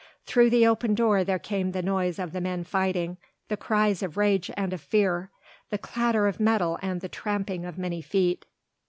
Through 0.25 0.49
the 0.49 0.65
open 0.65 0.95
door 0.95 1.23
there 1.23 1.37
came 1.37 1.73
the 1.73 1.83
noise 1.83 2.17
of 2.17 2.31
the 2.31 2.41
men 2.41 2.63
fighting, 2.63 3.17
the 3.49 3.55
cries 3.55 4.01
of 4.01 4.17
rage 4.17 4.49
and 4.57 4.73
of 4.73 4.81
fear, 4.81 5.29
the 5.69 5.77
clatter 5.77 6.25
of 6.25 6.39
metal 6.39 6.79
and 6.81 7.01
the 7.01 7.07
tramping 7.07 7.65
of 7.65 7.77
many 7.77 8.01
feet. 8.01 8.47